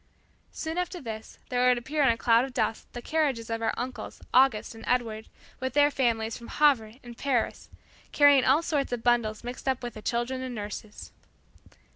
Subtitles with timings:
[0.51, 3.71] Soon after this there would appear in a cloud of dust, the carriages of our
[3.77, 5.27] uncles August and Edward
[5.59, 7.69] with their families from Havre and Paris,
[8.11, 11.11] carrying all sorts of bundles mixed up with the children and nurses.